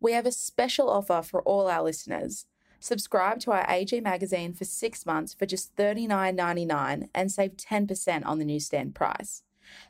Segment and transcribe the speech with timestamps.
[0.00, 2.46] We have a special offer for all our listeners.
[2.80, 8.38] Subscribe to our AG magazine for six months for just $39.99 and save 10% on
[8.38, 9.42] the newsstand price.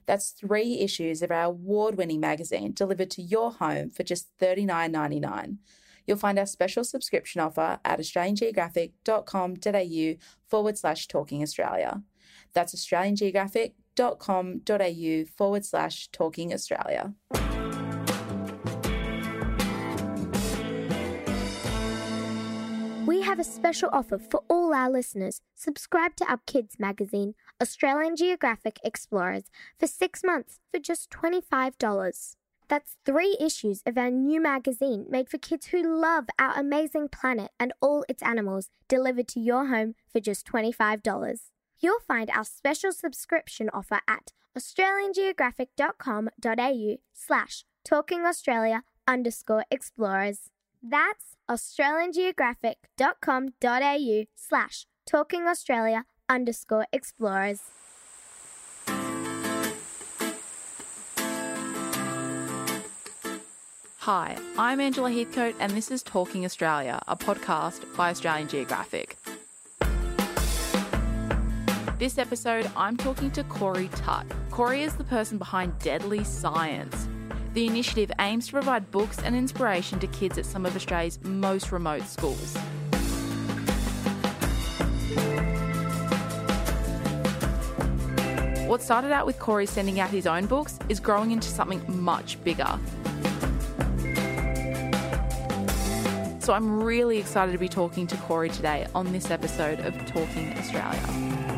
[0.06, 5.58] That's three issues of our award winning magazine delivered to your home for just $39.99.
[6.06, 10.15] You'll find our special subscription offer at australiangeographic.com.au
[10.49, 12.03] forward slash talking Australia.
[12.53, 17.15] That's australiangeographic.com.au forward slash talking Australia.
[23.20, 25.42] We have a special offer for all our listeners.
[25.55, 32.37] Subscribe to our kids magazine, Australian Geographic Explorers, for six months for just $25.
[32.69, 37.51] That's three issues of our new magazine made for kids who love our amazing planet
[37.60, 41.51] and all its animals, delivered to your home for just $25.
[41.79, 50.48] You'll find our special subscription offer at australiangeographic.com.au slash talkingaustralia underscore explorers.
[50.82, 57.60] That's australiangeographic.com.au slash talkingaustralia underscore explorers.
[63.98, 69.19] Hi, I'm Angela Heathcote, and this is Talking Australia, a podcast by Australian Geographic.
[71.98, 74.25] This episode, I'm talking to Corey Tutt.
[74.50, 77.06] Corey is the person behind Deadly Science.
[77.53, 81.73] The initiative aims to provide books and inspiration to kids at some of Australia's most
[81.73, 82.56] remote schools.
[88.69, 92.43] What started out with Corey sending out his own books is growing into something much
[92.45, 92.78] bigger.
[96.39, 100.56] So I'm really excited to be talking to Corey today on this episode of Talking
[100.56, 101.50] Australia.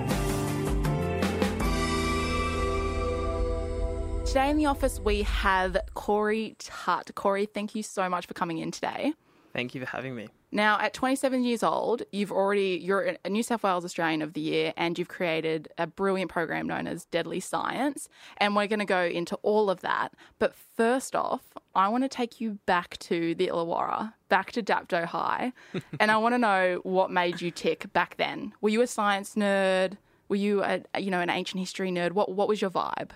[4.33, 7.15] Today in the office, we have Corey Tutt.
[7.15, 9.13] Corey, thank you so much for coming in today.
[9.53, 10.29] Thank you for having me.
[10.51, 14.41] Now, at 27 years old, you've already you're a New South Wales Australian of the
[14.41, 18.09] Year, and you've created a brilliant program known as Deadly Science.
[18.39, 20.15] And we're going to go into all of that.
[20.39, 21.43] But first off,
[21.75, 25.53] I want to take you back to the Illawarra, back to Dapto High,
[26.01, 28.55] and I want to know what made you tick back then.
[28.63, 29.99] Were you a science nerd?
[30.31, 32.13] Were you a you know an ancient history nerd?
[32.13, 33.11] What what was your vibe?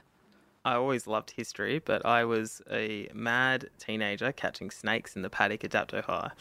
[0.67, 5.63] I always loved history, but I was a mad teenager catching snakes in the paddock
[5.63, 6.33] at Dapto High.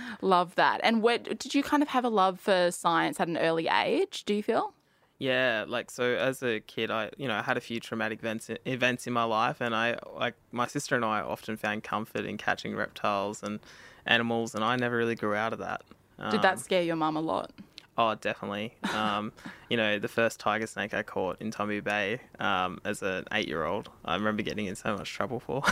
[0.22, 0.80] Love that.
[0.82, 4.24] And where, did you kind of have a love for science at an early age?
[4.24, 4.72] Do you feel?
[5.18, 8.50] Yeah, like so as a kid, I you know I had a few traumatic events
[8.64, 12.36] events in my life, and I like my sister and I often found comfort in
[12.38, 13.60] catching reptiles and
[14.06, 15.82] animals, and I never really grew out of that.
[16.30, 17.50] Did that um, scare your mum a lot?
[17.98, 18.74] Oh, definitely.
[18.94, 19.32] Um,
[19.70, 23.90] you know, the first tiger snake I caught in Tommy Bay um, as an eight-year-old,
[24.04, 25.62] I remember getting in so much trouble for.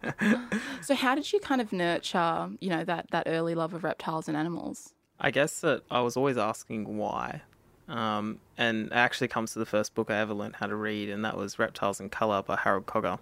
[0.82, 4.28] so, how did you kind of nurture, you know, that that early love of reptiles
[4.28, 4.94] and animals?
[5.20, 7.42] I guess that I was always asking why,
[7.88, 11.08] um, and it actually comes to the first book I ever learned how to read,
[11.08, 13.18] and that was Reptiles in Colour by Harold Cogger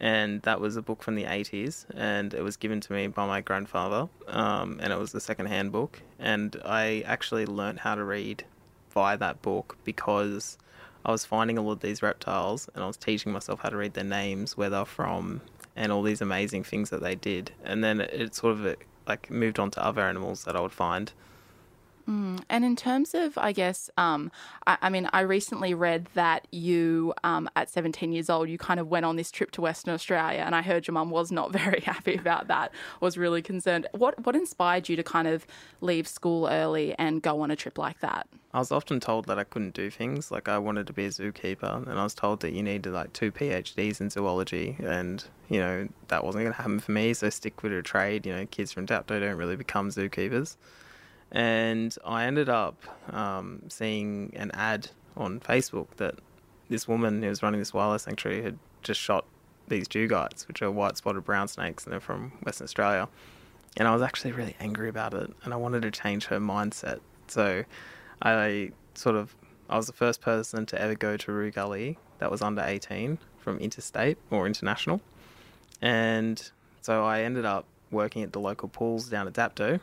[0.00, 3.26] and that was a book from the 80s and it was given to me by
[3.26, 6.02] my grandfather um, and it was the second-hand book.
[6.18, 8.44] And i actually learned how to read
[8.90, 10.58] via that book because
[11.04, 13.94] i was finding all of these reptiles and i was teaching myself how to read
[13.94, 15.40] their names where they're from
[15.78, 17.52] and all these amazing things that they did.
[17.62, 18.76] And then it sort of
[19.06, 21.12] like moved on to other animals that i would find
[22.08, 22.42] Mm.
[22.48, 24.32] And in terms of, I guess, um,
[24.66, 28.80] I, I, mean, I recently read that you, um, at 17 years old, you kind
[28.80, 31.52] of went on this trip to Western Australia, and I heard your mum was not
[31.64, 33.86] very happy about that, was really concerned.
[33.92, 35.46] What what inspired you to kind of
[35.82, 38.26] leave school early and go on a trip like that?
[38.54, 40.30] I was often told that I couldn't do things.
[40.30, 43.12] Like I wanted to be a zookeeper, and I was told that you needed like
[43.12, 47.12] two PhDs in zoology, and you know that wasn't going to happen for me.
[47.12, 48.24] So stick with a trade.
[48.24, 50.56] You know, kids from Dapto don't really become zookeepers
[51.32, 56.14] and I ended up um, seeing an ad on Facebook that
[56.68, 59.24] this woman who was running this wildlife sanctuary had just shot
[59.68, 63.08] these dugites, which are white spotted brown snakes, and they're from Western Australia.
[63.76, 67.00] And I was actually really angry about it, and I wanted to change her mindset.
[67.26, 67.64] So
[68.22, 69.34] I sort of
[69.68, 73.18] I was the first person to ever go to Roo Gully that was under 18
[73.38, 75.02] from interstate or international.
[75.82, 76.50] And
[76.80, 79.80] so I ended up working at the local pools down at Dapto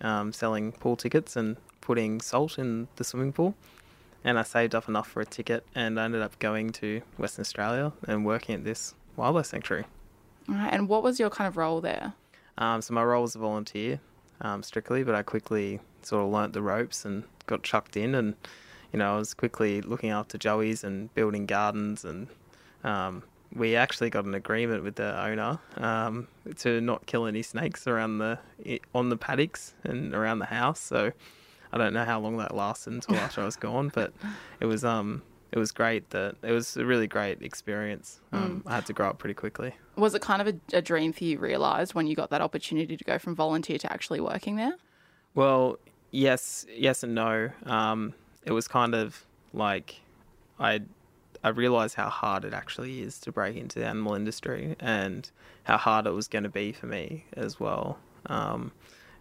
[0.00, 3.54] um, selling pool tickets and putting salt in the swimming pool.
[4.24, 7.42] And I saved up enough for a ticket and I ended up going to Western
[7.42, 9.84] Australia and working at this wildlife sanctuary.
[10.48, 10.72] Right.
[10.72, 12.14] And what was your kind of role there?
[12.58, 14.00] Um, so my role was a volunteer,
[14.40, 18.14] um, strictly, but I quickly sort of learnt the ropes and got chucked in.
[18.14, 18.34] And,
[18.92, 22.28] you know, I was quickly looking after joeys and building gardens and
[22.82, 23.22] um,
[23.56, 28.18] we actually got an agreement with the owner um, to not kill any snakes around
[28.18, 28.38] the
[28.94, 30.80] on the paddocks and around the house.
[30.80, 31.12] So
[31.72, 34.12] I don't know how long that lasted until after I was gone, but
[34.60, 35.22] it was um
[35.52, 36.10] it was great.
[36.10, 38.20] That it was a really great experience.
[38.32, 39.74] Um, I had to grow up pretty quickly.
[39.96, 42.96] Was it kind of a, a dream for you realised when you got that opportunity
[42.96, 44.74] to go from volunteer to actually working there?
[45.34, 45.78] Well,
[46.10, 47.50] yes, yes and no.
[47.64, 48.14] Um,
[48.44, 50.00] it was kind of like
[50.58, 50.82] I
[51.46, 55.30] I realized how hard it actually is to break into the animal industry and
[55.62, 58.00] how hard it was going to be for me as well.
[58.26, 58.72] Um,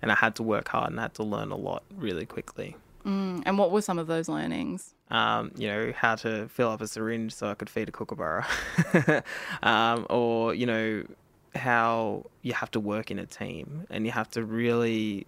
[0.01, 2.77] and I had to work hard and I had to learn a lot really quickly.
[3.05, 4.95] Mm, and what were some of those learnings?
[5.11, 8.47] Um, you know, how to fill up a syringe so I could feed a kookaburra.
[9.61, 11.03] um, or, you know,
[11.53, 15.27] how you have to work in a team and you have to really,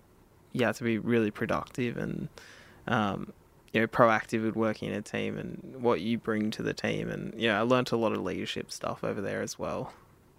[0.52, 2.28] you have to be really productive and,
[2.88, 3.34] um,
[3.78, 7.10] you know, proactive with working in a team and what you bring to the team.
[7.10, 9.94] And, you know, I learned a lot of leadership stuff over there as well.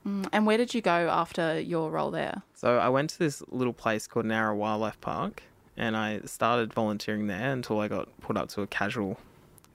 [0.05, 2.43] Mm, and where did you go after your role there?
[2.55, 5.45] So I went to this little place called Nowra Wildlife Park
[5.77, 9.21] and I started volunteering there until I got put up to a casual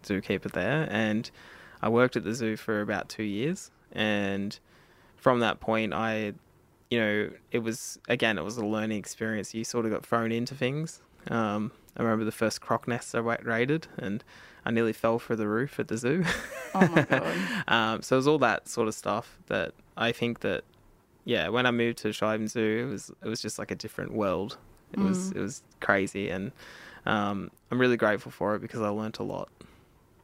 [0.04, 0.86] zookeeper there.
[0.92, 1.32] And
[1.82, 3.72] I worked at the zoo for about two years.
[3.94, 4.60] And
[5.16, 6.34] from that point, I,
[6.90, 9.54] you know, it was, again, it was a learning experience.
[9.54, 11.02] You sort of got thrown into things.
[11.30, 14.24] Um, I remember the first croc nest I raided, and
[14.66, 16.24] I nearly fell through the roof at the zoo.
[16.74, 17.36] Oh my god!
[17.68, 20.64] um, so it was all that sort of stuff that I think that,
[21.26, 24.14] yeah, when I moved to Shoalhaven Zoo, it was it was just like a different
[24.14, 24.58] world.
[24.92, 25.08] It mm.
[25.08, 26.52] was it was crazy, and
[27.06, 29.50] um, I'm really grateful for it because I learnt a lot.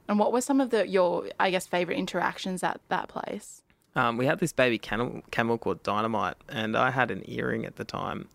[0.07, 3.61] And what were some of the your I guess favorite interactions at that place?
[3.95, 7.75] Um, we had this baby camel, camel called Dynamite, and I had an earring at
[7.75, 8.27] the time,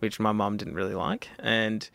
[0.00, 1.88] which my mum didn't really like, and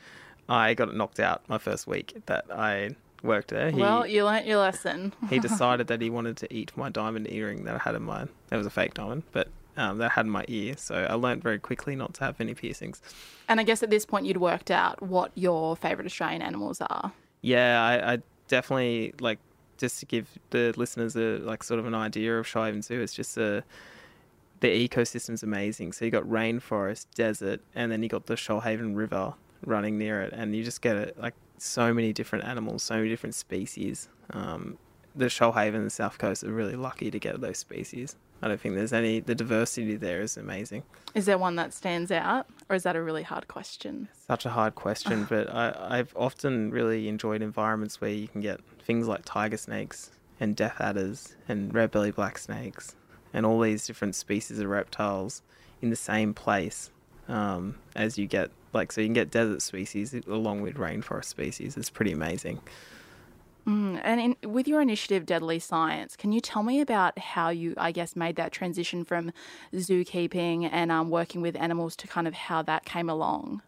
[0.50, 3.72] I got it knocked out my first week that I worked there.
[3.72, 5.14] He, well, you learnt your lesson.
[5.30, 8.24] he decided that he wanted to eat my diamond earring that I had in my.
[8.52, 9.48] It was a fake diamond, but
[9.78, 10.76] um, that I had in my ear.
[10.78, 13.02] So I learned very quickly not to have any piercings.
[13.48, 17.14] And I guess at this point you'd worked out what your favourite Australian animals are.
[17.42, 18.18] Yeah, I, I,
[18.50, 19.40] definitely like
[19.78, 23.02] just to give the listeners a like sort of an idea of Shoalhaven Zoo.
[23.02, 23.64] It's just a
[24.60, 25.92] the ecosystem's amazing.
[25.92, 29.34] So you got rainforest, desert, and then you got the Shoalhaven River
[29.66, 33.10] running near it, and you just get it like so many different animals, so many
[33.10, 34.10] different species.
[34.32, 34.78] Um,
[35.16, 38.16] the Shoalhaven and the South Coast are really lucky to get those species.
[38.42, 39.22] I don't think there's any.
[39.22, 40.84] The diversity there is amazing.
[41.16, 44.10] Is there one that stands out, or is that a really hard question?
[44.28, 48.60] Such a hard question, but I, I've often really enjoyed environments where you can get
[48.84, 52.96] things like tiger snakes and death adders and red belly black snakes
[53.34, 55.42] and all these different species of reptiles
[55.82, 56.92] in the same place
[57.28, 61.78] um, as you get like so you can get desert species along with rainforest species.
[61.78, 62.60] It's pretty amazing.
[63.68, 67.74] Mm, and in, with your initiative, Deadly Science, can you tell me about how you,
[67.78, 69.32] I guess, made that transition from
[69.74, 73.62] zookeeping and um, working with animals to kind of how that came along?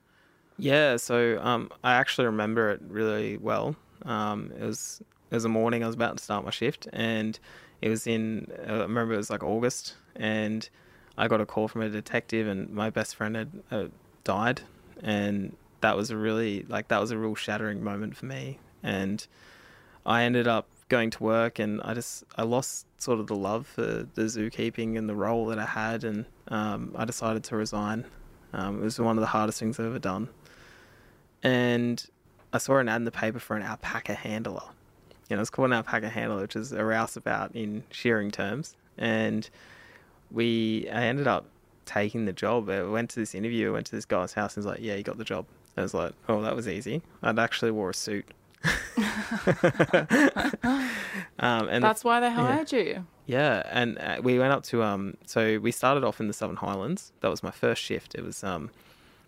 [0.58, 3.76] Yeah, so um, I actually remember it really well.
[4.04, 5.02] Um, it was
[5.32, 5.84] it was a morning.
[5.84, 7.40] I was about to start my shift, and
[7.82, 8.52] it was in.
[8.68, 10.70] Uh, I remember it was like August, and
[11.18, 13.86] I got a call from a detective, and my best friend had uh,
[14.24, 14.62] died,
[15.02, 19.26] and that was a really like that was a real shattering moment for me, and
[20.06, 23.66] I ended up going to work, and I just I lost sort of the love
[23.68, 28.06] for the zookeeping and the role that I had, and um, I decided to resign.
[28.54, 30.30] Um, it was one of the hardest things I've ever done,
[31.44, 32.06] and
[32.52, 34.64] I saw an ad in the paper for an alpaca handler.
[35.30, 39.50] You know, it's called an alpaca handler, which is a rouseabout in shearing terms, and
[40.32, 41.46] we I ended up
[41.86, 42.70] taking the job.
[42.70, 44.96] I went to this interview, I went to this guy's house, and he's like, "Yeah,
[44.96, 45.46] you got the job."
[45.78, 48.26] I was like, "Oh, that was easy." I'd actually wore a suit.
[51.40, 52.80] um, and that's why they hired yeah.
[52.80, 53.06] you.
[53.28, 55.18] Yeah, and uh, we went up to um.
[55.26, 57.12] So we started off in the Southern Highlands.
[57.22, 58.16] That was my first shift.
[58.16, 58.70] It was um,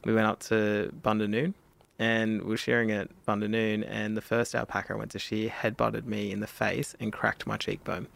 [0.05, 1.53] we went up to Bundanoon,
[1.99, 6.05] and we were shearing at Bundanoon, and the first alpaca I went to shear headbutted
[6.05, 8.07] me in the face and cracked my cheekbone.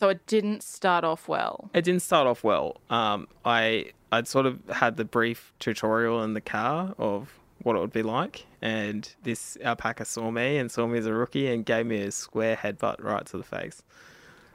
[0.00, 1.68] So it didn't start off well.
[1.74, 2.80] It didn't start off well.
[2.88, 7.80] Um, I I'd sort of had the brief tutorial in the car of what it
[7.80, 11.66] would be like, and this alpaca saw me and saw me as a rookie and
[11.66, 13.82] gave me a square headbutt right to the face.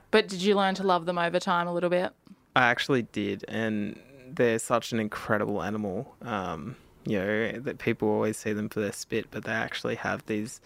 [0.10, 2.12] But did you learn to love them over time a little bit?
[2.56, 6.16] I actually did, and they're such an incredible animal.
[6.24, 6.76] Um,
[7.06, 10.60] you know that people always see them for their spit, but they actually have these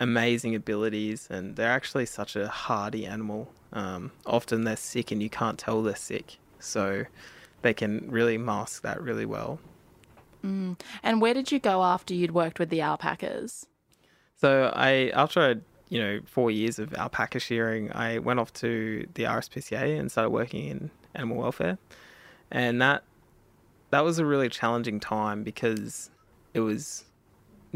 [0.00, 3.52] amazing abilities, and they're actually such a hardy animal.
[3.72, 6.38] Um, often they're sick and you can't tell they're sick.
[6.58, 7.04] So
[7.62, 9.58] they can really mask that really well.
[10.44, 10.80] Mm.
[11.02, 13.66] And where did you go after you'd worked with the alpacas?
[14.36, 19.24] So I after you know four years of alpaca shearing, I went off to the
[19.24, 21.78] RSPCA and started working in animal welfare,
[22.50, 23.02] and that
[23.90, 26.10] that was a really challenging time because
[26.54, 27.04] it was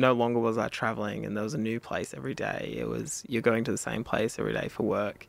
[0.03, 2.75] no longer was I traveling and there was a new place every day.
[2.77, 5.27] It was you're going to the same place every day for work,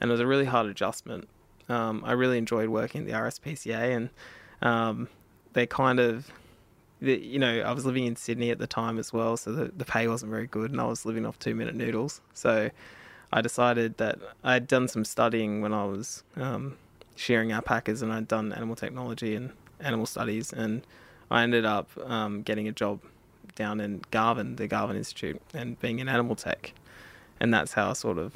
[0.00, 1.28] and it was a really hard adjustment.
[1.68, 4.10] Um, I really enjoyed working at the RSPCA, and
[4.60, 5.08] um,
[5.54, 6.30] they kind of,
[7.00, 9.72] the, you know, I was living in Sydney at the time as well, so the,
[9.74, 12.20] the pay wasn't very good, and I was living off two minute noodles.
[12.34, 12.70] So
[13.32, 16.76] I decided that I'd done some studying when I was um,
[17.16, 20.86] shearing alpacas, and I'd done animal technology and animal studies, and
[21.30, 23.00] I ended up um, getting a job
[23.54, 26.72] down in Garvan, the Garvan Institute, and being in animal tech,
[27.40, 28.34] and that's how I sort of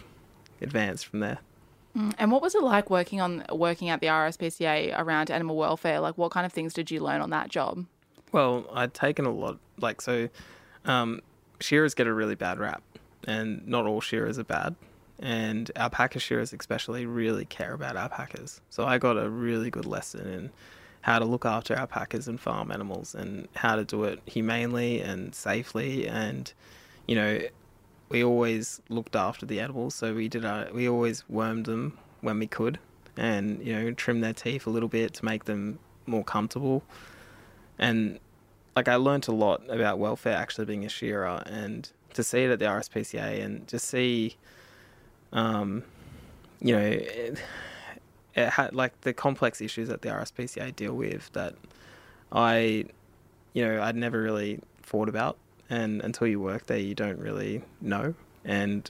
[0.60, 1.38] advanced from there.
[1.96, 6.00] Mm, And what was it like working on working at the RSPCA around animal welfare?
[6.00, 7.86] Like, what kind of things did you learn on that job?
[8.32, 10.28] Well, I'd taken a lot, like so.
[10.84, 11.20] Um,
[11.60, 12.82] shearers get a really bad rap,
[13.24, 14.74] and not all shearers are bad.
[15.18, 18.60] And alpaca shearers, especially, really care about alpacas.
[18.68, 20.50] So I got a really good lesson in
[21.06, 25.34] how to look after alpacas and farm animals, and how to do it humanely and
[25.34, 26.06] safely.
[26.06, 26.52] And
[27.06, 27.40] you know,
[28.08, 30.44] we always looked after the animals, so we did.
[30.44, 32.78] Our, we always wormed them when we could,
[33.16, 36.84] and you know, trim their teeth a little bit to make them more comfortable
[37.78, 38.18] and
[38.74, 42.50] like I learnt a lot about welfare actually being a shearer and to see it
[42.50, 44.36] at the RSPCA and to see
[45.32, 45.82] um
[46.60, 47.00] you know
[48.36, 51.54] it, had like the complex issues that the RSPCA deal with that
[52.30, 52.84] I
[53.52, 55.36] you know I'd never really thought about
[55.68, 58.14] and until you work there you don't really know
[58.44, 58.88] and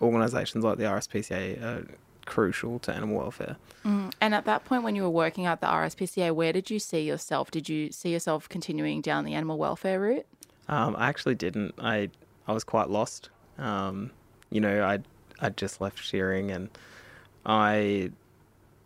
[0.00, 1.86] organizations like the RSPCA are
[2.26, 3.56] crucial to animal welfare
[3.86, 4.12] Mm.
[4.20, 7.02] And at that point, when you were working at the RSPCA, where did you see
[7.02, 7.52] yourself?
[7.52, 10.26] Did you see yourself continuing down the animal welfare route?
[10.68, 11.74] Um, I actually didn't.
[11.78, 12.10] I
[12.48, 13.30] I was quite lost.
[13.58, 14.10] Um,
[14.50, 14.98] you know, I
[15.40, 16.68] I just left shearing, and
[17.44, 18.10] I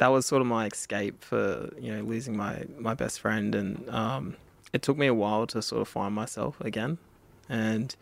[0.00, 3.86] that was sort of my escape for you know losing my my best friend, and
[3.90, 4.34] um,
[4.72, 6.96] it took me a while to sort of find myself again,
[7.50, 7.94] and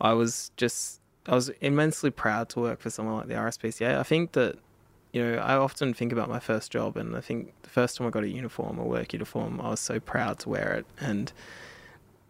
[0.00, 3.98] I was just I was immensely proud to work for someone like the RSPCA.
[3.98, 4.56] I think that
[5.12, 8.06] you know, I often think about my first job, and I think the first time
[8.06, 10.86] I got a uniform, a work uniform, I was so proud to wear it.
[10.98, 11.30] And,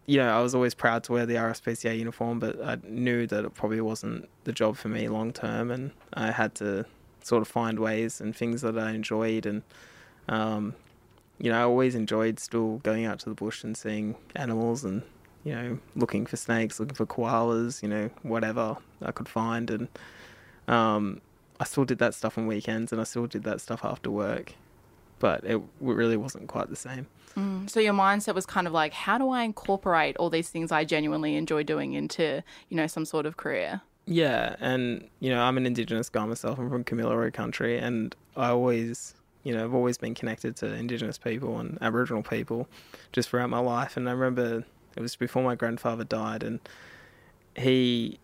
[0.07, 3.45] you know, I was always proud to wear the RSPCA uniform, but I knew that
[3.45, 6.85] it probably wasn't the job for me long term, and I had to
[7.21, 9.45] sort of find ways and things that I enjoyed.
[9.45, 9.63] And,
[10.27, 10.75] um,
[11.39, 15.03] you know, I always enjoyed still going out to the bush and seeing animals and,
[15.43, 19.69] you know, looking for snakes, looking for koalas, you know, whatever I could find.
[19.69, 19.87] And,
[20.67, 21.21] um,
[21.59, 24.53] I still did that stuff on weekends and I still did that stuff after work,
[25.19, 27.07] but it really wasn't quite the same.
[27.35, 27.69] Mm.
[27.69, 30.85] So your mindset was kind of like, how do I incorporate all these things I
[30.85, 33.81] genuinely enjoy doing into, you know, some sort of career?
[34.11, 36.57] Yeah, and you know, I'm an Indigenous guy myself.
[36.57, 39.13] I'm from Kamilaroi country, and I always,
[39.43, 42.67] you know, I've always been connected to Indigenous people and Aboriginal people,
[43.11, 43.97] just throughout my life.
[43.97, 46.59] And I remember it was before my grandfather died, and
[47.55, 48.17] he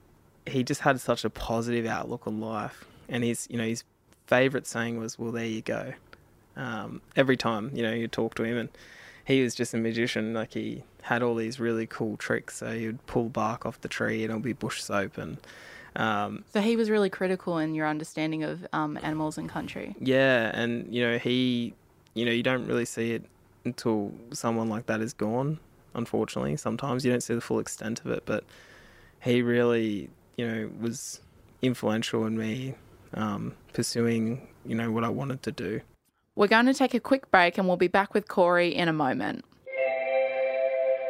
[0.48, 3.84] he just had such a positive outlook on life and his you know his
[4.28, 5.94] favorite saying was well there you go
[6.56, 8.70] um, every time you know you talk to him and
[9.26, 12.86] he was just a magician like he had all these really cool tricks so he
[12.86, 15.38] would pull bark off the tree and it'll be bush soap and
[15.96, 20.52] um, so he was really critical in your understanding of um, animals and country yeah
[20.54, 21.74] and you know he
[22.14, 23.24] you know you don't really see it
[23.64, 25.60] until someone like that is gone
[25.94, 28.44] unfortunately sometimes you don't see the full extent of it but
[29.22, 31.22] he really you know was
[31.62, 32.76] influential in me
[33.16, 35.82] um, pursuing, you know, what I wanted to do.
[36.36, 38.94] We're going to take a quick break and we'll be back with Corey in a
[38.94, 39.46] moment.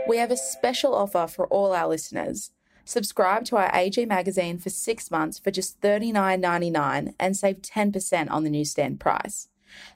[0.07, 2.51] We have a special offer for all our listeners.
[2.85, 8.43] Subscribe to our AG magazine for six months for just $39.99 and save 10% on
[8.43, 9.49] the newsstand price.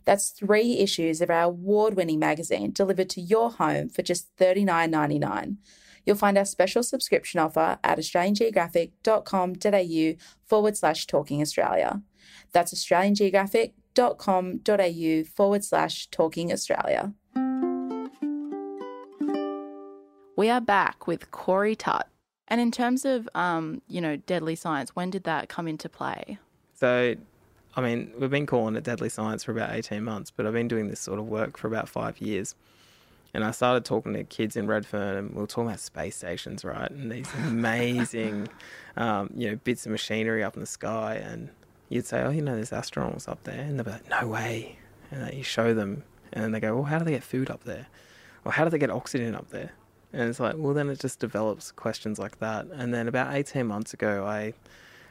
[0.05, 5.57] That's three issues of our award winning magazine delivered to your home for just $39.99.
[6.05, 10.15] You'll find our special subscription offer at australiangeographic.com.au
[10.47, 12.01] forward slash talking Australia.
[12.51, 17.13] That's australiangeographic.com.au forward slash talking Australia.
[20.35, 22.09] We are back with Corey Tutt.
[22.49, 26.39] And in terms of, um, you know, deadly science, when did that come into play?
[26.73, 27.15] So,
[27.75, 30.67] I mean, we've been calling it deadly science for about 18 months, but I've been
[30.67, 32.55] doing this sort of work for about five years.
[33.33, 36.65] And I started talking to kids in Redfern, and we were talking about space stations,
[36.65, 36.89] right?
[36.89, 38.47] And these amazing,
[38.97, 41.15] um, you know, bits of machinery up in the sky.
[41.15, 41.49] And
[41.89, 44.79] you'd say, "Oh, you know, there's astronauts up there," and they'd be like, "No way!"
[45.11, 46.03] And you show them,
[46.33, 47.85] and they go, "Well, how do they get food up there?
[48.45, 49.73] Or how do they get oxygen up there?"
[50.11, 52.65] And it's like, well, then it just develops questions like that.
[52.73, 54.53] And then about 18 months ago, I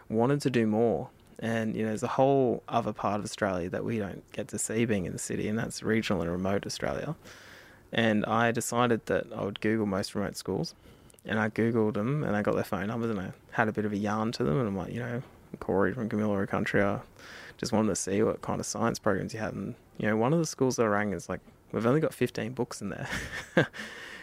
[0.09, 1.09] wanted to do more.
[1.38, 4.59] And you know, there's a whole other part of Australia that we don't get to
[4.59, 7.14] see being in the city, and that's regional and remote Australia.
[7.93, 10.75] And I decided that I would Google most remote schools,
[11.25, 13.85] and I googled them, and I got their phone numbers, and I had a bit
[13.85, 15.23] of a yarn to them, and I'm like, you know,
[15.61, 17.00] Corey from Kamilaroi Country, I
[17.57, 20.33] just wanted to see what kind of science programs you had, and you know, one
[20.33, 21.40] of the schools that I rang is like,
[21.71, 23.09] we've only got 15 books in there,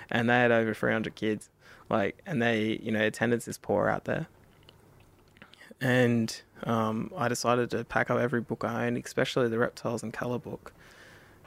[0.09, 1.50] and they had over 300 kids,
[1.89, 4.27] like, and they, you know, attendance is poor out there
[5.81, 10.13] and um, I decided to pack up every book I owned, especially the reptiles and
[10.13, 10.74] colour book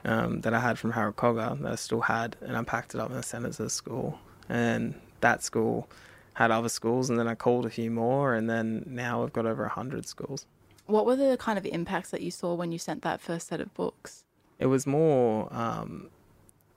[0.05, 3.01] um, that I had from Harold Cogger that I still had, and I packed it
[3.01, 4.19] up and I sent it to the school.
[4.47, 5.89] And that school
[6.33, 9.45] had other schools, and then I called a few more, and then now we've got
[9.45, 10.45] over hundred schools.
[10.85, 13.61] What were the kind of impacts that you saw when you sent that first set
[13.61, 14.23] of books?
[14.57, 16.09] It was more, um,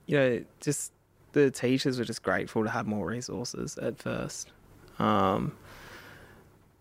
[0.05, 0.91] you know, just
[1.33, 4.51] the teachers were just grateful to have more resources at first.
[4.99, 5.53] Um,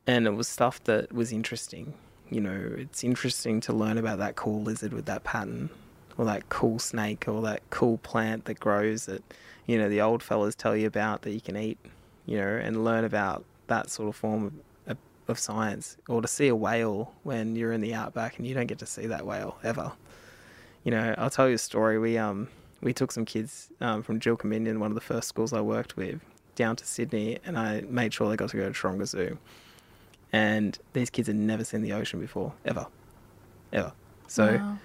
[0.07, 1.95] and it was stuff that was interesting.
[2.31, 5.71] You know, it's interesting to learn about that cool lizard with that pattern,
[6.17, 9.23] or that cool snake, or that cool plant that grows that,
[9.67, 11.79] you know, the old fellas tell you about that you can eat,
[12.27, 14.97] you know, and learn about that sort of form of,
[15.29, 15.97] of science.
[16.09, 18.87] Or to see a whale when you're in the outback and you don't get to
[18.87, 19.93] see that whale ever.
[20.85, 21.99] You know, I'll tell you a story.
[21.99, 22.49] We um
[22.83, 26.21] we took some kids um, from Jilkminggan, one of the first schools I worked with,
[26.57, 29.39] down to Sydney, and I made sure they got to go to Taronga Zoo
[30.33, 32.87] and these kids had never seen the ocean before, ever,
[33.73, 33.93] ever.
[34.27, 34.79] So, wow.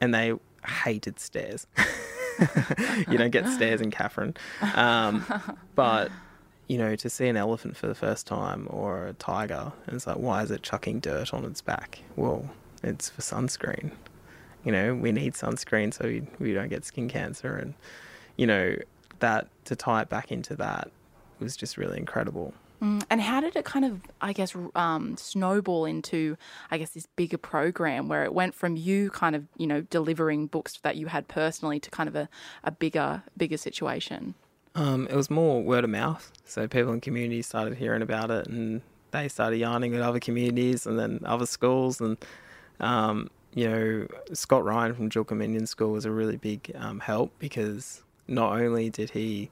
[0.00, 0.32] and they
[0.66, 1.66] hated stairs.
[3.08, 4.36] you don't get stairs in Katherine,
[4.74, 5.24] um,
[5.74, 6.10] but
[6.66, 10.06] you know, to see an elephant for the first time or a tiger, and it's
[10.06, 12.00] like, why is it chucking dirt on its back?
[12.16, 12.50] Well,
[12.82, 13.92] it's for sunscreen.
[14.68, 17.72] You know, we need sunscreen so we, we don't get skin cancer, and
[18.36, 18.76] you know
[19.20, 20.90] that to tie it back into that
[21.40, 22.52] was just really incredible.
[22.82, 26.36] Mm, and how did it kind of, I guess, um, snowball into,
[26.70, 30.48] I guess, this bigger program where it went from you kind of, you know, delivering
[30.48, 32.28] books that you had personally to kind of a,
[32.62, 34.34] a bigger, bigger situation?
[34.74, 36.30] Um, it was more word of mouth.
[36.44, 40.86] So people in communities started hearing about it and they started yarning with other communities
[40.86, 42.02] and then other schools.
[42.02, 42.18] And,
[42.80, 48.04] um, you know, Scott Ryan from Jilkminggan School was a really big um, help because
[48.28, 49.50] not only did he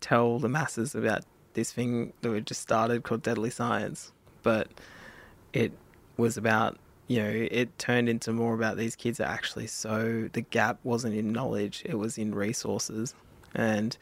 [0.00, 1.22] tell the masses about
[1.52, 4.10] this thing that we just started called Deadly Science,
[4.42, 4.66] but
[5.52, 5.70] it
[6.16, 10.40] was about you know it turned into more about these kids are actually so the
[10.40, 13.14] gap wasn't in knowledge it was in resources.
[13.54, 13.96] And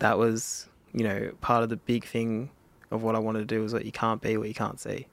[0.00, 2.50] that was you know part of the big thing
[2.90, 5.06] of what I wanted to do is that you can't be what you can't see.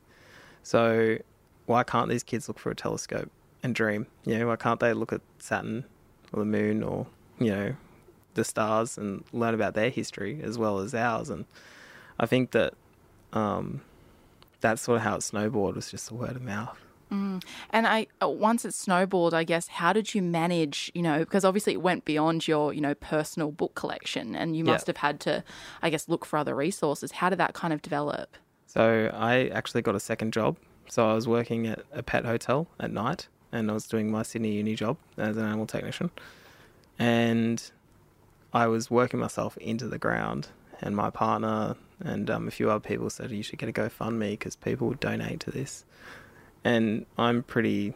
[0.64, 1.18] So
[1.66, 3.32] why can't these kids look for a telescope
[3.68, 5.86] and dream you know why can't they look at Saturn
[6.34, 7.06] or the moon or
[7.38, 7.76] you know
[8.34, 11.46] the stars and learn about their history as well as ours and
[12.20, 12.74] I think that
[13.34, 13.82] um,
[14.62, 16.80] that's sort of how it snowballed was just the word of mouth.
[17.12, 17.42] Mm.
[17.70, 20.92] And I uh, once it snowballed, I guess, how did you manage?
[20.94, 24.66] You know, because obviously it went beyond your you know personal book collection, and you
[24.66, 24.90] must yeah.
[24.90, 25.44] have had to,
[25.82, 27.14] I guess, look for other resources.
[27.14, 28.36] How did that kind of develop?
[28.66, 30.58] So I actually got a second job.
[30.90, 34.24] So I was working at a pet hotel at night, and I was doing my
[34.24, 36.12] Sydney uni job as an animal technician,
[37.00, 37.72] and
[38.54, 40.50] I was working myself into the ground.
[40.80, 44.32] And my partner and um, a few other people said you should get a GoFundMe
[44.32, 45.86] because people would donate to this.
[46.64, 47.94] And I'm pretty,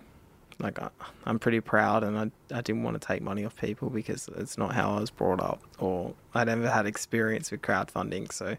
[0.59, 0.79] like,
[1.25, 4.57] I'm pretty proud, and I, I didn't want to take money off people because it's
[4.57, 8.31] not how I was brought up, or I'd ever had experience with crowdfunding.
[8.31, 8.55] So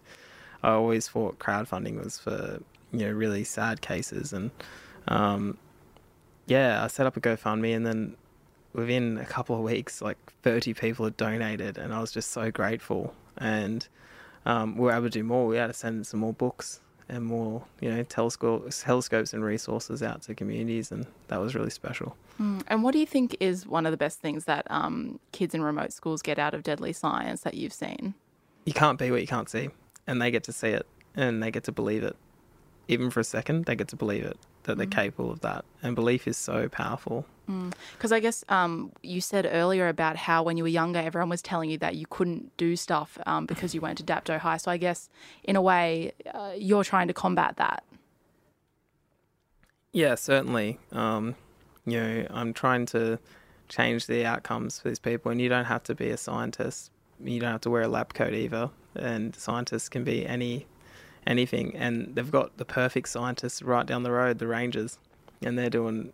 [0.63, 2.61] I always thought crowdfunding was for
[2.93, 4.51] you know really sad cases, and
[5.09, 5.57] um,
[6.53, 8.17] yeah, I set up a GoFundMe, and then
[8.75, 12.51] within a couple of weeks, like 30 people had donated, and I was just so
[12.51, 13.15] grateful.
[13.39, 13.89] And
[14.45, 15.47] um, we were able to do more.
[15.47, 20.03] We had to send some more books and more, you know, telescopes, telescopes and resources
[20.03, 22.17] out to communities, and that was really special.
[22.39, 22.63] Mm.
[22.67, 25.63] And what do you think is one of the best things that um, kids in
[25.63, 28.13] remote schools get out of Deadly Science that you've seen?
[28.67, 29.71] You can't be what you can't see,
[30.07, 30.87] and they get to see it,
[31.17, 32.17] and they get to believe it.
[32.89, 34.91] Even for a second, they get to believe it that they're mm.
[34.91, 37.27] capable of that, and belief is so powerful.
[37.47, 38.15] Because mm.
[38.15, 41.71] I guess um, you said earlier about how when you were younger, everyone was telling
[41.71, 44.57] you that you couldn't do stuff um, because you went to Dapto High.
[44.57, 45.09] So I guess,
[45.45, 47.85] in a way, uh, you're trying to combat that.
[49.93, 50.79] Yeah, certainly.
[50.93, 51.35] Um,
[51.85, 53.19] you know, I'm trying to
[53.69, 56.91] change the outcomes for these people, and you don't have to be a scientist.
[57.23, 60.67] You don't have to wear a lab coat either, and scientists can be any
[61.27, 61.75] anything.
[61.77, 64.99] And they've got the perfect scientists right down the road, the rangers,
[65.41, 66.13] and they're doing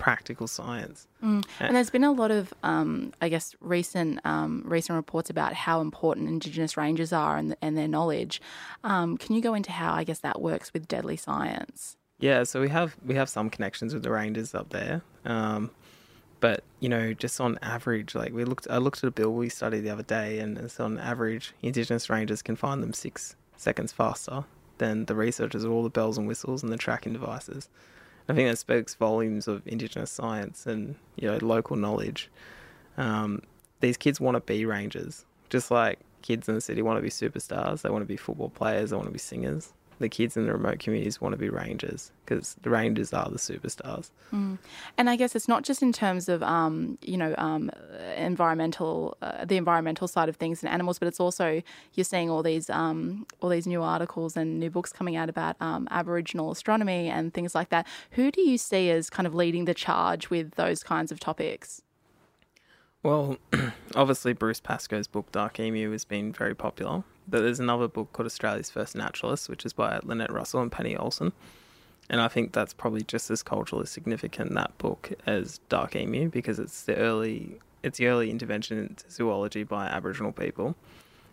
[0.00, 1.06] practical science.
[1.22, 1.44] Mm.
[1.60, 5.80] And there's been a lot of, um, I guess, recent um, recent reports about how
[5.80, 8.40] important Indigenous rangers are and, and their knowledge.
[8.82, 11.96] Um, can you go into how I guess that works with deadly science?
[12.18, 15.70] Yeah, so we have we have some connections with the rangers up there, um,
[16.40, 19.48] but you know, just on average, like we looked, I looked at a bill we
[19.48, 23.92] studied the other day, and it's on average, Indigenous rangers can find them six seconds
[23.92, 24.44] faster
[24.78, 27.68] than the researchers of all the bells and whistles and the tracking devices.
[28.28, 32.30] I think that speaks volumes of Indigenous science and you know local knowledge.
[32.96, 33.42] Um,
[33.80, 37.10] these kids want to be rangers, just like kids in the city want to be
[37.10, 37.82] superstars.
[37.82, 38.90] They want to be football players.
[38.90, 39.72] They want to be singers.
[40.00, 43.38] The kids in the remote communities want to be rangers because the rangers are the
[43.38, 44.10] superstars.
[44.32, 44.58] Mm.
[44.96, 47.70] And I guess it's not just in terms of um, you know um,
[48.16, 51.62] environmental, uh, the environmental side of things and animals, but it's also
[51.94, 55.56] you're seeing all these um, all these new articles and new books coming out about
[55.60, 57.86] um, Aboriginal astronomy and things like that.
[58.12, 61.82] Who do you see as kind of leading the charge with those kinds of topics?
[63.02, 63.38] Well,
[63.94, 68.26] obviously Bruce Pascoe's book Dark Emu has been very popular, but there's another book called
[68.26, 71.32] Australia's First Naturalist, which is by Lynette Russell and Penny Olsen.
[72.10, 76.58] And I think that's probably just as culturally significant that book as Dark Emu because
[76.58, 80.76] it's the early it's the early intervention into zoology by Aboriginal people,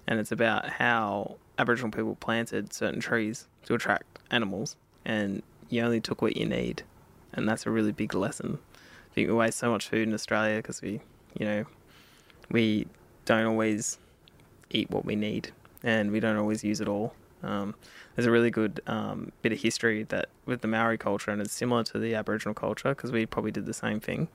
[0.08, 6.00] and it's about how Aboriginal people planted certain trees to attract animals, and you only
[6.00, 6.84] took what you need,
[7.34, 8.60] and that's a really big lesson.
[9.12, 11.02] I think we waste so much food in Australia because we
[11.40, 11.66] you know,
[12.52, 12.88] we
[13.26, 13.98] don't always
[14.70, 15.52] eat what we need,
[15.84, 17.14] and we don't always use it all.
[17.44, 17.76] Um,
[18.16, 21.54] there's a really good um, bit of history that with the Maori culture, and it's
[21.54, 24.28] similar to the Aboriginal culture because we probably did the same thing.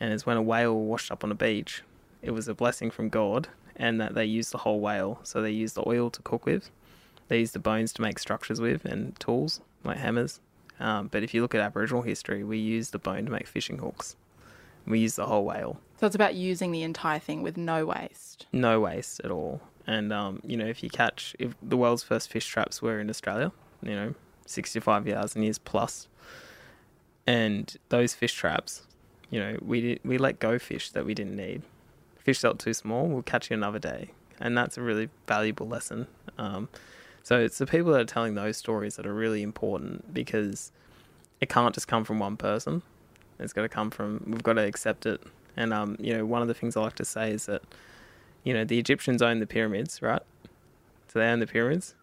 [0.00, 1.82] And it's when a whale washed up on a beach,
[2.22, 5.18] it was a blessing from God, and that they used the whole whale.
[5.24, 6.70] So they used the oil to cook with,
[7.28, 10.40] they used the bones to make structures with, and tools like hammers.
[10.80, 13.78] Um, but if you look at Aboriginal history, we use the bone to make fishing
[13.78, 14.16] hooks.
[14.86, 15.80] We use the whole whale.
[15.98, 18.46] So it's about using the entire thing with no waste.
[18.52, 19.60] No waste at all.
[19.86, 23.10] And um, you know, if you catch, if the world's first fish traps were in
[23.10, 24.14] Australia, you know,
[24.46, 26.06] sixty-five thousand years and years plus.
[26.06, 26.08] plus,
[27.26, 28.86] and those fish traps,
[29.30, 31.62] you know, we did, we let go fish that we didn't need.
[32.18, 33.06] Fish felt too small.
[33.06, 36.06] We'll catch you another day, and that's a really valuable lesson.
[36.36, 36.68] Um,
[37.22, 40.70] so it's the people that are telling those stories that are really important because
[41.40, 42.82] it can't just come from one person.
[43.38, 44.22] It's got to come from.
[44.26, 45.22] We've got to accept it.
[45.58, 47.62] And um, you know, one of the things I like to say is that,
[48.44, 50.22] you know, the Egyptians owned the pyramids, right?
[51.08, 51.96] So they own the pyramids,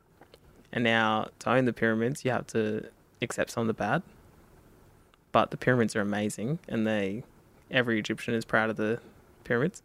[0.74, 2.90] and now to own the pyramids, you have to
[3.22, 4.04] accept some of the bad.
[5.32, 7.24] But the pyramids are amazing, and they,
[7.72, 9.00] every Egyptian is proud of the
[9.46, 9.82] pyramids.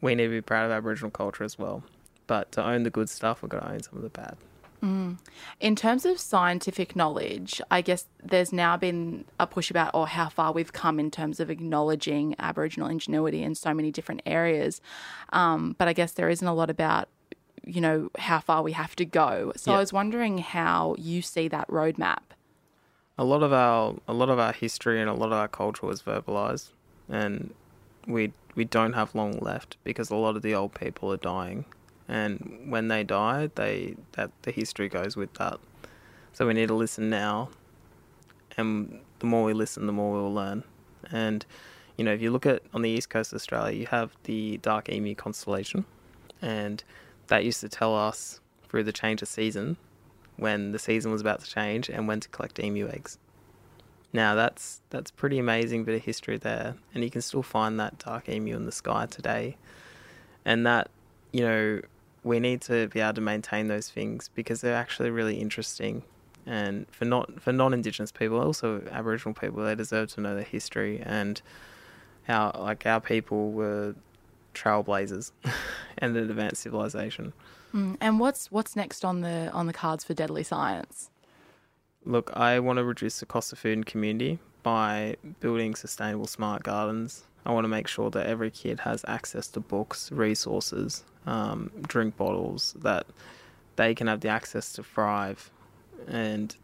[0.00, 1.84] We need to be proud of Aboriginal culture as well.
[2.26, 4.36] But to own the good stuff, we've got to own some of the bad.
[4.84, 5.16] Mm.
[5.60, 10.28] In terms of scientific knowledge, I guess there's now been a push about or how
[10.28, 14.82] far we've come in terms of acknowledging Aboriginal ingenuity in so many different areas.
[15.32, 17.08] Um, but I guess there isn't a lot about
[17.66, 19.52] you know how far we have to go.
[19.56, 22.20] So I was wondering how you see that roadmap.
[23.16, 25.86] A lot of our a lot of our history and a lot of our culture
[25.86, 26.72] was verbalized,
[27.08, 27.54] and
[28.06, 31.64] we we don't have long left because a lot of the old people are dying
[32.08, 35.58] and when they die, they that the history goes with that.
[36.32, 37.50] So we need to listen now,
[38.56, 40.64] and the more we listen, the more we'll learn.
[41.10, 41.44] And
[41.96, 44.58] you know, if you look at on the east coast of Australia, you have the
[44.58, 45.84] Dark Emu constellation,
[46.42, 46.82] and
[47.28, 49.76] that used to tell us through the change of season
[50.36, 53.18] when the season was about to change and when to collect emu eggs.
[54.12, 57.98] Now that's that's pretty amazing bit of history there, and you can still find that
[57.98, 59.56] dark emu in the sky today,
[60.44, 60.90] and that
[61.32, 61.80] you know
[62.24, 66.02] we need to be able to maintain those things because they're actually really interesting.
[66.46, 71.00] And for not for non-indigenous people, also Aboriginal people, they deserve to know their history
[71.04, 71.40] and
[72.24, 73.94] how like our people were
[74.54, 75.32] trailblazers
[75.98, 77.32] and an advanced civilization.
[77.74, 77.96] Mm.
[78.00, 81.10] And what's what's next on the on the cards for Deadly Science?
[82.06, 86.62] Look, I want to reduce the cost of food in community by building sustainable smart
[86.62, 87.24] gardens.
[87.46, 92.16] I want to make sure that every kid has access to books, resources, um, drink
[92.16, 93.06] bottles that
[93.76, 95.50] they can have the access to thrive,
[96.06, 96.54] and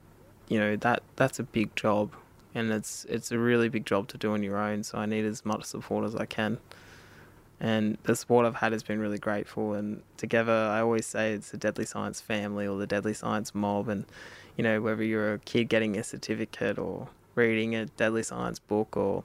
[0.48, 2.12] you know that that's a big job,
[2.54, 4.82] and it's it's a really big job to do on your own.
[4.82, 6.58] So I need as much support as I can,
[7.58, 9.74] and the support I've had has been really grateful.
[9.74, 13.88] And together, I always say it's the Deadly Science family or the Deadly Science mob,
[13.88, 14.04] and
[14.56, 18.96] you know whether you're a kid getting a certificate or reading a Deadly Science book
[18.96, 19.24] or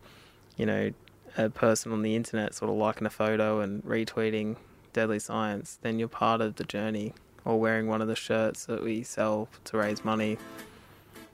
[0.57, 0.91] you know
[1.37, 4.55] a person on the internet sort of liking a photo and retweeting
[4.95, 8.81] Deadly Science, then you're part of the journey or wearing one of the shirts that
[8.81, 10.37] we sell to raise money.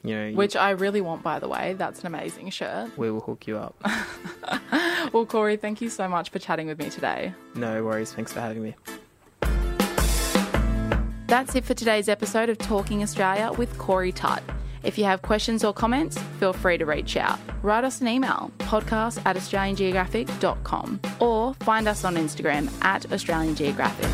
[0.04, 1.76] You know, which I really want, by the way.
[1.78, 2.98] That's an amazing shirt.
[2.98, 3.76] We will hook you up.
[5.14, 7.36] well, Corey, thank you so much for chatting with me today.
[7.54, 8.12] No worries.
[8.12, 8.76] Thanks for having me.
[11.28, 14.42] That's it for today's episode of Talking Australia with Corey Tutt.
[14.84, 17.40] If you have questions or comments, feel free to reach out.
[17.62, 24.10] Write us an email, podcast at australiangeographic.com, or find us on Instagram at Australian Geographic.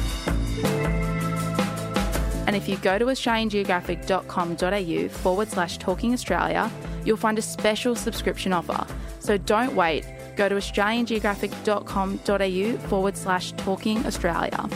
[2.47, 6.71] And if you go to australiangeographic.com.au forward slash talking Australia,
[7.03, 8.87] you'll find a special subscription offer.
[9.19, 10.05] So don't wait.
[10.37, 14.69] Go to australiangeographic.com.au forward slash talking Australia.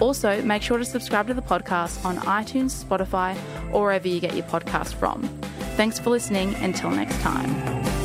[0.00, 3.36] Also, make sure to subscribe to the podcast on iTunes, Spotify,
[3.72, 5.22] or wherever you get your podcast from.
[5.76, 6.54] Thanks for listening.
[6.56, 7.97] Until next time.